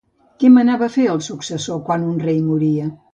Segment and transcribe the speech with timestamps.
[0.43, 2.89] Què manava fer el successor quan un rei moria?